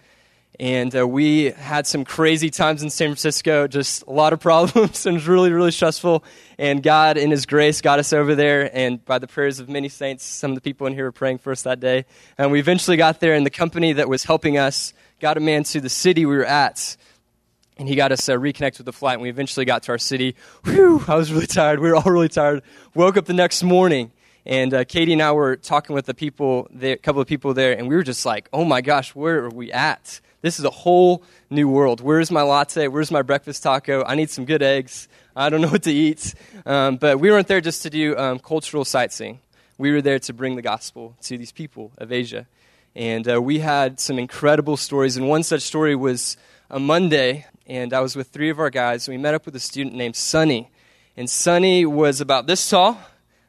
[0.61, 5.05] and uh, we had some crazy times in San Francisco, just a lot of problems,
[5.05, 6.23] and it was really, really stressful.
[6.57, 8.73] And God, in His grace, got us over there.
[8.73, 11.39] And by the prayers of many saints, some of the people in here were praying
[11.39, 12.05] for us that day.
[12.37, 15.65] And we eventually got there, and the company that was helping us got a man
[15.65, 16.95] to the city we were at.
[17.83, 19.97] And he got us uh, reconnected with the flight, and we eventually got to our
[19.97, 20.37] city.
[20.63, 21.81] Whew, I was really tired.
[21.81, 22.63] We were all really tired.
[22.95, 24.13] Woke up the next morning,
[24.45, 27.53] and uh, Katie and I were talking with the people, there, a couple of people
[27.53, 30.21] there, and we were just like, oh my gosh, where are we at?
[30.41, 31.99] This is a whole new world.
[31.99, 32.87] Where's my latte?
[32.87, 34.01] Where's my breakfast taco?
[34.05, 35.09] I need some good eggs.
[35.35, 36.35] I don't know what to eat.
[36.65, 39.41] Um, but we weren't there just to do um, cultural sightseeing.
[39.77, 42.47] We were there to bring the gospel to these people of Asia.
[42.95, 45.17] And uh, we had some incredible stories.
[45.17, 46.37] And one such story was
[46.69, 49.55] a Monday, and I was with three of our guys, and we met up with
[49.55, 50.69] a student named Sonny.
[51.15, 52.99] And Sonny was about this tall,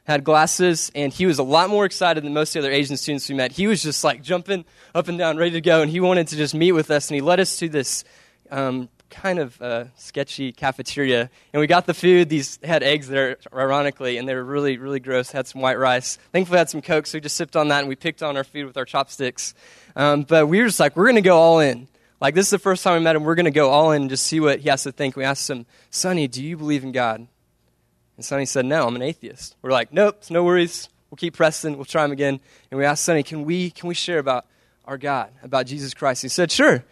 [0.05, 2.95] had glasses, and he was a lot more excited than most of the other Asian
[2.95, 3.51] students we met.
[3.51, 6.35] He was just like jumping up and down, ready to go, and he wanted to
[6.35, 7.09] just meet with us.
[7.09, 8.03] And he led us to this
[8.51, 12.29] um, kind of uh, sketchy cafeteria, and we got the food.
[12.29, 15.31] These had eggs there, ironically, and they were really, really gross.
[15.31, 16.17] Had some white rice.
[16.31, 18.43] Thankfully, had some Coke, so we just sipped on that, and we picked on our
[18.43, 19.55] food with our chopsticks.
[19.95, 21.87] Um, but we were just like, we're going to go all in.
[22.21, 23.23] Like, this is the first time we met him.
[23.23, 25.15] We're going to go all in and just see what he has to think.
[25.15, 27.27] We asked him, Sonny, do you believe in God?
[28.15, 29.55] And Sonny said, No, I'm an atheist.
[29.61, 30.89] We're like, Nope, no worries.
[31.09, 31.75] We'll keep pressing.
[31.75, 32.39] We'll try him again.
[32.71, 34.45] And we asked Sonny, Can we, can we share about
[34.85, 36.21] our God, about Jesus Christ?
[36.21, 36.83] He said, Sure.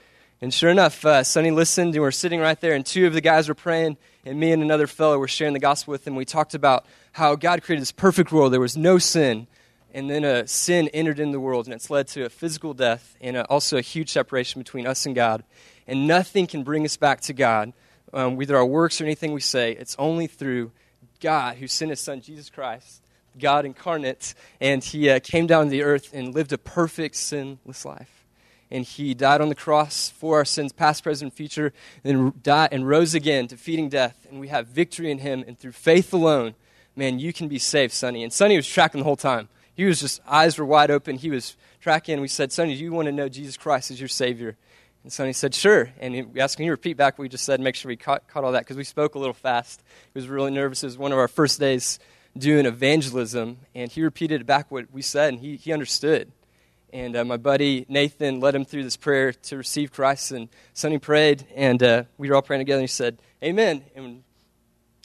[0.41, 3.13] And sure enough, uh, Sonny listened, and we are sitting right there, and two of
[3.13, 6.17] the guys were praying, and me and another fellow were sharing the gospel with him.
[6.17, 8.51] We talked about how God created this perfect world.
[8.51, 9.47] There was no sin,
[9.93, 13.15] and then a sin entered in the world, and it's led to a physical death
[13.21, 15.43] and also a huge separation between us and God.
[15.87, 17.73] And nothing can bring us back to God,
[18.13, 19.73] um, whether our works or anything we say.
[19.73, 20.71] It's only through
[21.19, 23.03] God who sent his son, Jesus Christ,
[23.39, 27.85] God incarnate, and he uh, came down to the earth and lived a perfect, sinless
[27.85, 28.25] life.
[28.71, 32.87] And he died on the cross for our sins, past, present, future, and died and
[32.87, 34.25] rose again, defeating death.
[34.29, 35.43] And we have victory in him.
[35.47, 36.55] And through faith alone,
[36.95, 38.23] man, you can be saved, Sonny.
[38.23, 39.47] And Sonny was tracking the whole time.
[39.75, 41.17] He was just, eyes were wide open.
[41.17, 42.21] He was tracking.
[42.21, 44.55] We said, Sonny, do you want to know Jesus Christ as your Savior?
[45.03, 45.91] And Sonny said, sure.
[45.99, 47.59] And we asked, can you repeat back what we just said?
[47.59, 49.83] Make sure we caught, caught all that because we spoke a little fast.
[50.13, 50.83] He was really nervous.
[50.83, 51.99] It was one of our first days
[52.37, 53.57] doing evangelism.
[53.75, 56.31] And he repeated back what we said, and he, he understood.
[56.93, 60.31] And uh, my buddy Nathan led him through this prayer to receive Christ.
[60.31, 62.79] And Sonny prayed, and uh, we were all praying together.
[62.79, 63.83] And he said, Amen.
[63.95, 64.23] And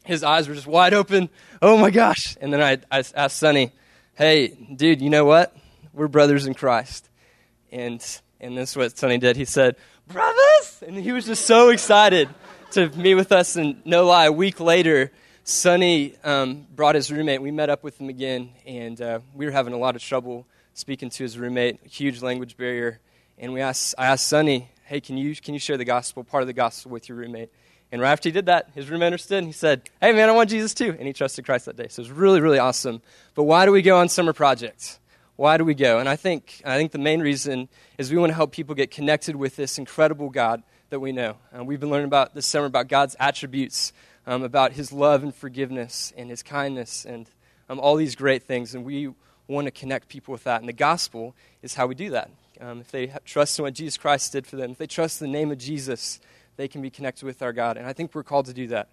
[0.04, 1.28] his eyes were just wide open.
[1.60, 2.36] Oh my gosh.
[2.40, 3.72] And then I, I asked Sonny,
[4.18, 5.56] Hey, dude, you know what?
[5.94, 7.08] We're brothers in Christ.
[7.70, 8.04] And
[8.40, 9.36] and this is what Sonny did.
[9.36, 9.76] He said,
[10.08, 10.82] Brothers!
[10.84, 12.28] And he was just so excited
[12.72, 13.54] to meet with us.
[13.54, 15.12] And no lie, a week later,
[15.44, 17.40] Sonny um, brought his roommate.
[17.40, 20.48] We met up with him again, and uh, we were having a lot of trouble
[20.74, 22.98] speaking to his roommate, huge language barrier.
[23.38, 26.42] And we asked, I asked Sonny, hey, can you, can you share the gospel, part
[26.42, 27.50] of the gospel with your roommate?
[27.90, 30.32] And right after he did that, his roommate understood, and he said, hey, man, I
[30.32, 30.94] want Jesus too.
[30.98, 31.88] And he trusted Christ that day.
[31.88, 33.00] So it was really, really awesome.
[33.34, 34.98] But why do we go on summer projects?
[35.36, 35.98] Why do we go?
[35.98, 38.90] And I think, I think the main reason is we want to help people get
[38.90, 41.36] connected with this incredible God that we know.
[41.56, 43.92] Uh, we've been learning about this summer about God's attributes,
[44.26, 47.30] um, about his love and forgiveness and his kindness and
[47.68, 48.74] um, all these great things.
[48.74, 49.12] And we
[49.46, 50.60] want to connect people with that.
[50.60, 52.30] And the gospel is how we do that.
[52.60, 55.30] Um, if they trust in what Jesus Christ did for them, if they trust in
[55.30, 56.20] the name of Jesus,
[56.58, 57.78] they can be connected with our God.
[57.78, 58.88] And I think we're called to do that.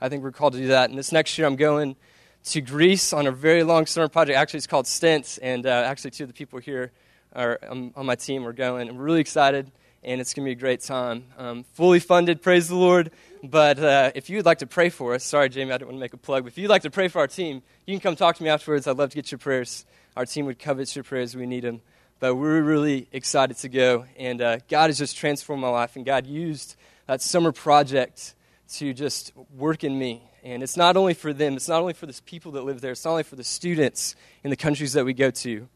[0.00, 0.88] I think we're called to do that.
[0.88, 1.96] And this next year, I'm going
[2.44, 4.38] to Greece on a very long summer project.
[4.38, 6.92] Actually, it's called Stints, and uh, actually, two of the people here
[7.34, 8.88] are um, on my team are going.
[8.88, 9.70] I'm really excited,
[10.02, 11.24] and it's going to be a great time.
[11.36, 13.10] Um, fully funded, praise the Lord.
[13.42, 16.00] But uh, if you'd like to pray for us, sorry, Jamie, I didn't want to
[16.00, 18.16] make a plug, but if you'd like to pray for our team, you can come
[18.16, 18.86] talk to me afterwards.
[18.86, 19.84] I'd love to get your prayers.
[20.16, 21.36] Our team would covet your prayers.
[21.36, 21.82] We need them.
[22.20, 26.06] But we're really excited to go, and uh, God has just transformed my life, and
[26.06, 26.76] God used
[27.18, 28.34] summer project
[28.74, 32.06] to just work in me and it's not only for them, it's not only for
[32.06, 35.04] the people that live there, it's not only for the students in the countries that
[35.04, 35.68] we go to,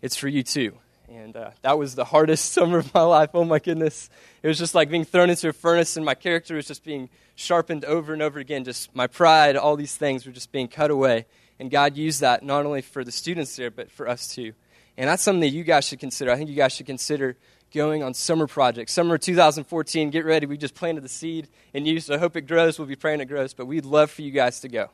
[0.00, 0.76] it's for you too.
[1.08, 3.30] And uh, that was the hardest summer of my life.
[3.34, 4.08] Oh my goodness.
[4.42, 7.10] It was just like being thrown into a furnace, and my character was just being
[7.34, 8.64] sharpened over and over again.
[8.64, 11.26] Just my pride, all these things were just being cut away.
[11.58, 14.52] And God used that not only for the students there, but for us too.
[14.96, 16.30] And that's something that you guys should consider.
[16.30, 17.36] I think you guys should consider
[17.72, 18.92] going on summer projects.
[18.92, 20.46] Summer 2014, get ready.
[20.46, 22.78] We just planted the seed in you, so I hope it grows.
[22.78, 24.90] We'll be praying it grows, but we'd love for you guys to go.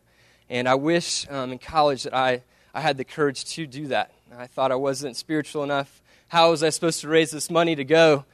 [0.48, 4.12] And I wish um, in college that I, I had the courage to do that.
[4.36, 6.00] I thought I wasn't spiritual enough.
[6.28, 8.24] How was I supposed to raise this money to go?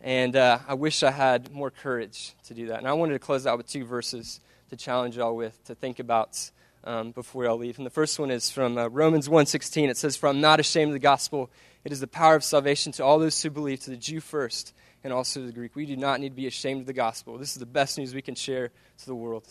[0.00, 2.78] And uh, I wish I had more courage to do that.
[2.78, 5.98] And I wanted to close out with two verses to challenge y'all with, to think
[5.98, 6.50] about
[6.84, 7.78] um, before y'all leave.
[7.78, 9.88] And the first one is from uh, Romans 1.16.
[9.88, 11.50] It says, For I'm not ashamed of the gospel.
[11.84, 14.74] It is the power of salvation to all those who believe, to the Jew first,
[15.04, 15.76] and also to the Greek.
[15.76, 17.38] We do not need to be ashamed of the gospel.
[17.38, 19.46] This is the best news we can share to the world.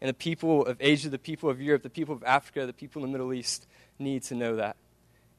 [0.00, 3.04] And the people of Asia, the people of Europe, the people of Africa, the people
[3.04, 3.66] in the Middle East
[3.98, 4.76] need to know that.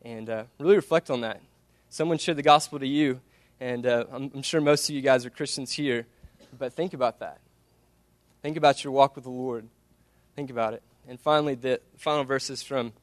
[0.04, 1.42] And uh, really reflect on that.
[1.90, 3.20] Someone shared the gospel to you,
[3.60, 6.06] and uh, I'm, I'm sure most of you guys are Christians here,
[6.58, 7.40] but think about that.
[8.42, 9.68] Think about your walk with the Lord.
[10.36, 10.82] Think about it.
[11.08, 12.94] And finally, the final verses from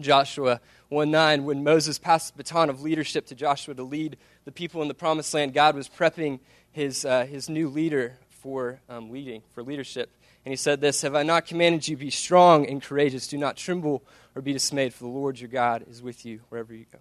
[0.00, 4.52] Joshua 1 9, when Moses passed the baton of leadership to Joshua to lead the
[4.52, 9.10] people in the promised land, God was prepping his, uh, his new leader for um,
[9.10, 10.10] leading, for leadership.
[10.44, 13.26] And he said this Have I not commanded you, be strong and courageous?
[13.26, 14.02] Do not tremble
[14.34, 16.98] or be dismayed, for the Lord your God is with you wherever you go.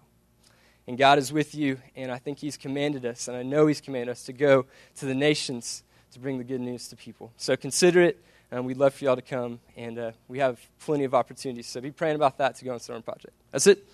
[0.88, 3.82] And God is with you, and I think He's commanded us, and I know He's
[3.82, 7.32] commanded us to go to the nations to bring the good news to people.
[7.38, 11.04] So consider it, and we'd love for y'all to come, and uh, we have plenty
[11.04, 11.68] of opportunities.
[11.68, 13.34] So be praying about that to go on Storm Project.
[13.52, 13.86] That's it.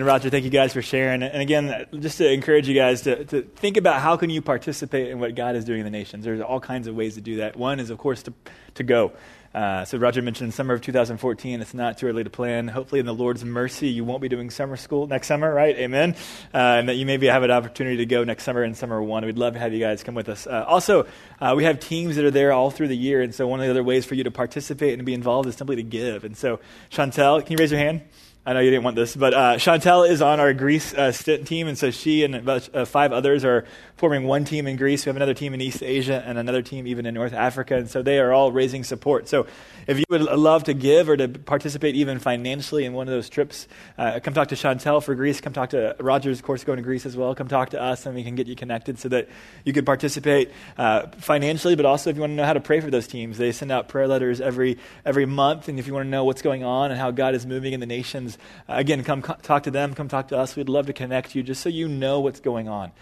[0.00, 1.22] And Roger, thank you guys for sharing.
[1.22, 5.10] And again, just to encourage you guys to, to think about how can you participate
[5.10, 6.24] in what God is doing in the nations.
[6.24, 7.54] There's all kinds of ways to do that.
[7.54, 8.32] One is, of course, to,
[8.76, 9.12] to go.
[9.54, 11.60] Uh, so Roger mentioned summer of 2014.
[11.60, 12.66] It's not too early to plan.
[12.66, 15.76] Hopefully, in the Lord's mercy, you won't be doing summer school next summer, right?
[15.76, 16.16] Amen.
[16.54, 19.26] Uh, and that you maybe have an opportunity to go next summer in summer one.
[19.26, 20.46] We'd love to have you guys come with us.
[20.46, 21.08] Uh, also,
[21.42, 23.66] uh, we have teams that are there all through the year, and so one of
[23.66, 26.24] the other ways for you to participate and be involved is simply to give.
[26.24, 26.58] And so,
[26.90, 28.00] Chantel, can you raise your hand?
[28.46, 31.68] I know you didn't want this, but uh, Chantel is on our Greece uh, team,
[31.68, 33.66] and so she and about uh, five others are
[33.98, 35.04] forming one team in Greece.
[35.04, 37.90] We have another team in East Asia and another team even in North Africa, and
[37.90, 39.28] so they are all raising support.
[39.28, 39.46] So
[39.86, 43.28] if you would love to give or to participate even financially in one of those
[43.28, 45.42] trips, uh, come talk to Chantel for Greece.
[45.42, 47.34] Come talk to Rogers, of course, going to Greece as well.
[47.34, 49.28] Come talk to us, and we can get you connected so that
[49.66, 52.80] you could participate uh, financially, but also if you want to know how to pray
[52.80, 56.06] for those teams, they send out prayer letters every every month, and if you want
[56.06, 58.29] to know what's going on and how God is moving in the nations
[58.68, 60.56] uh, again, come co- talk to them, come talk to us.
[60.56, 62.92] We'd love to connect you just so you know what's going on.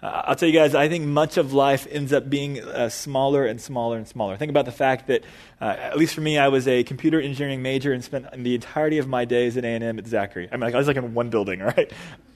[0.00, 3.44] Uh, I'll tell you guys, I think much of life ends up being uh, smaller
[3.44, 4.36] and smaller and smaller.
[4.36, 5.24] Think about the fact that,
[5.60, 8.98] uh, at least for me, I was a computer engineering major and spent the entirety
[8.98, 10.48] of my days at A&M at Zachry.
[10.52, 11.92] I mean, like, I was like in one building, right?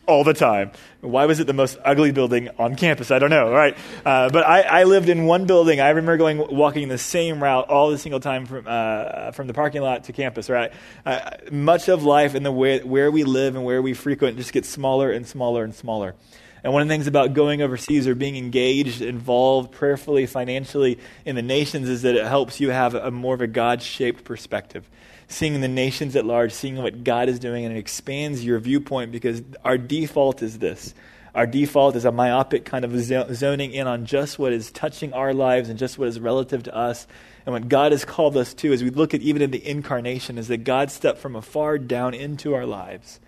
[0.07, 0.73] All the time.
[1.01, 3.13] Why was it the most ugly building on campus?
[3.13, 3.77] I don't know, right?
[4.05, 5.81] Uh, but I, I, lived in one building.
[5.81, 9.55] I remember going walking the same route all the single time from, uh, from the
[9.55, 10.73] parking lot to campus, right?
[11.07, 14.53] Uh, much of life and the way, where we live and where we frequent just
[14.53, 16.17] gets smaller and smaller and smaller.
[16.65, 21.35] And one of the things about going overseas or being engaged, involved prayerfully, financially in
[21.35, 24.89] the nations is that it helps you have a more of a God shaped perspective.
[25.27, 29.11] Seeing the nations at large, seeing what God is doing, and it expands your viewpoint
[29.11, 30.95] because our default is this.
[31.35, 32.95] Our default is a myopic kind of
[33.35, 36.77] zoning in on just what is touching our lives and just what is relative to
[36.77, 37.07] us.
[37.47, 40.37] And what God has called us to, as we look at even in the incarnation,
[40.37, 43.19] is that God stepped from afar down into our lives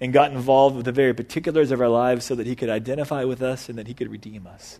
[0.00, 3.24] and got involved with the very particulars of our lives so that he could identify
[3.24, 4.78] with us and that he could redeem us.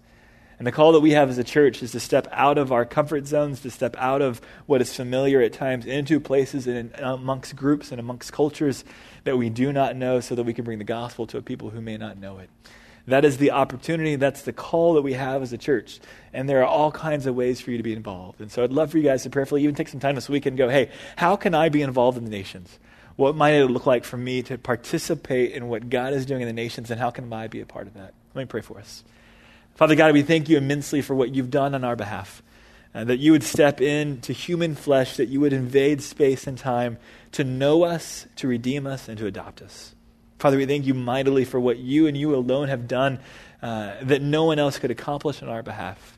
[0.59, 2.85] And the call that we have as a church is to step out of our
[2.85, 7.54] comfort zones, to step out of what is familiar at times into places and amongst
[7.54, 8.85] groups and amongst cultures
[9.22, 11.81] that we do not know so that we can bring the gospel to people who
[11.81, 12.50] may not know it.
[13.07, 16.00] That is the opportunity, that's the call that we have as a church.
[16.33, 18.40] And there are all kinds of ways for you to be involved.
[18.40, 20.44] And so I'd love for you guys to prayerfully even take some time this week
[20.44, 22.78] and go, hey, how can I be involved in the nations?
[23.18, 26.46] What might it look like for me to participate in what God is doing in
[26.46, 28.14] the nations, and how can I be a part of that?
[28.33, 29.02] Let me pray for us.
[29.74, 32.44] Father God, we thank you immensely for what you've done on our behalf.
[32.94, 36.96] Uh, that you would step into human flesh, that you would invade space and time
[37.33, 39.96] to know us, to redeem us, and to adopt us.
[40.38, 43.18] Father, we thank you mightily for what you and you alone have done
[43.62, 46.16] uh, that no one else could accomplish on our behalf.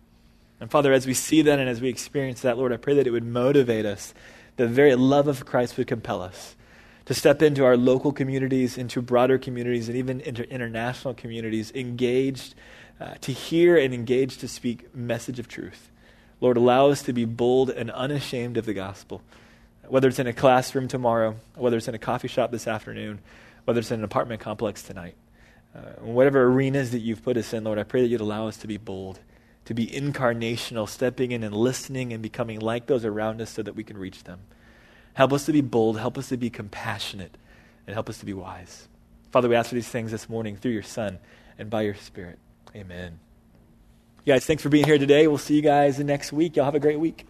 [0.60, 3.06] And Father, as we see that and as we experience that, Lord, I pray that
[3.06, 4.12] it would motivate us,
[4.56, 6.56] the very love of Christ would compel us
[7.10, 12.54] to step into our local communities, into broader communities, and even into international communities, engaged
[13.00, 15.90] uh, to hear and engage to speak message of truth.
[16.40, 19.22] Lord, allow us to be bold and unashamed of the gospel,
[19.88, 23.18] whether it's in a classroom tomorrow, whether it's in a coffee shop this afternoon,
[23.64, 25.16] whether it's in an apartment complex tonight.
[25.74, 28.56] Uh, whatever arenas that you've put us in, Lord, I pray that you'd allow us
[28.58, 29.18] to be bold,
[29.64, 33.74] to be incarnational, stepping in and listening and becoming like those around us so that
[33.74, 34.38] we can reach them.
[35.20, 35.98] Help us to be bold.
[35.98, 37.36] Help us to be compassionate.
[37.86, 38.88] And help us to be wise.
[39.30, 41.18] Father, we ask for these things this morning through your Son
[41.58, 42.38] and by your Spirit.
[42.74, 43.18] Amen.
[44.24, 45.26] You guys, thanks for being here today.
[45.26, 46.56] We'll see you guys next week.
[46.56, 47.26] Y'all have a great week.